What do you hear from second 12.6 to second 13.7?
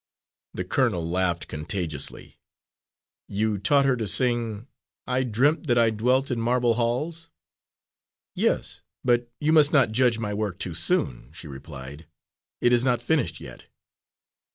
"It is not finished yet."